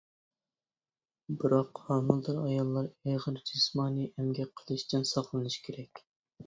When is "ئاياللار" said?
2.45-2.91